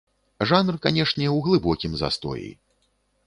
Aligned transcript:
Жанр, 0.51 0.77
канешне, 0.85 1.27
у 1.35 1.37
глыбокім 1.47 1.91
застоі. 2.01 2.49